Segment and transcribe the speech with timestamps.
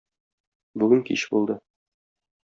[0.83, 1.57] Бүген кич булды.